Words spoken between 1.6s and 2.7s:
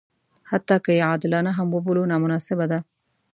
وبولو نامناسبه